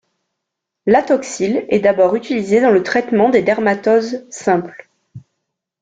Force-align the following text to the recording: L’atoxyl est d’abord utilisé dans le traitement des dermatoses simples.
L’atoxyl 0.87 1.67
est 1.69 1.77
d’abord 1.79 2.15
utilisé 2.15 2.59
dans 2.59 2.71
le 2.71 2.81
traitement 2.81 3.29
des 3.29 3.43
dermatoses 3.43 4.25
simples. 4.31 4.89